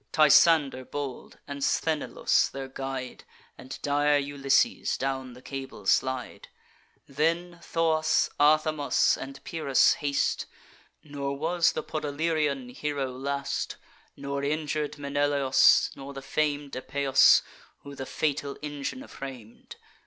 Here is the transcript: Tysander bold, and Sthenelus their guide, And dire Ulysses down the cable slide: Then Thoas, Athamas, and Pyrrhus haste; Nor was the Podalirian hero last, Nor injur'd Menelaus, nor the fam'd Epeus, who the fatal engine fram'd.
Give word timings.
Tysander 0.11 0.83
bold, 0.83 1.37
and 1.47 1.61
Sthenelus 1.63 2.49
their 2.49 2.67
guide, 2.67 3.23
And 3.55 3.79
dire 3.83 4.17
Ulysses 4.17 4.97
down 4.97 5.33
the 5.33 5.43
cable 5.43 5.85
slide: 5.85 6.47
Then 7.07 7.59
Thoas, 7.61 8.31
Athamas, 8.39 9.15
and 9.15 9.39
Pyrrhus 9.43 9.93
haste; 9.99 10.47
Nor 11.03 11.37
was 11.37 11.73
the 11.73 11.83
Podalirian 11.83 12.71
hero 12.75 13.11
last, 13.11 13.77
Nor 14.17 14.41
injur'd 14.43 14.97
Menelaus, 14.97 15.91
nor 15.95 16.15
the 16.15 16.23
fam'd 16.23 16.75
Epeus, 16.75 17.43
who 17.83 17.93
the 17.93 18.07
fatal 18.07 18.57
engine 18.63 19.05
fram'd. 19.07 19.75